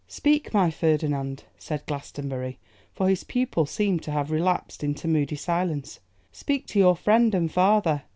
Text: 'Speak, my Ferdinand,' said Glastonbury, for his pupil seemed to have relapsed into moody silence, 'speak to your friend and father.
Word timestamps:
'Speak, 0.07 0.51
my 0.51 0.71
Ferdinand,' 0.71 1.43
said 1.59 1.85
Glastonbury, 1.85 2.57
for 2.91 3.07
his 3.07 3.23
pupil 3.23 3.67
seemed 3.67 4.01
to 4.01 4.09
have 4.09 4.31
relapsed 4.31 4.83
into 4.83 5.07
moody 5.07 5.35
silence, 5.35 5.99
'speak 6.31 6.65
to 6.65 6.79
your 6.79 6.95
friend 6.95 7.35
and 7.35 7.51
father. 7.51 8.01